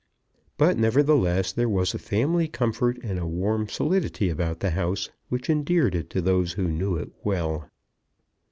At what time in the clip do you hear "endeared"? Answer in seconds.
5.47-5.93